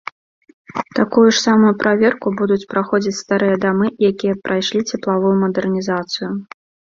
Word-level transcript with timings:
Такую 0.99 1.25
ж 1.31 1.33
самую 1.47 1.73
праверку 1.83 2.27
будуць 2.39 2.65
праходзіць 2.71 3.13
старыя 3.23 3.59
дамы, 3.67 3.85
якія 4.11 4.39
прайшлі 4.49 4.81
цеплавую 4.91 5.35
мадэрнізацыю. 5.45 6.31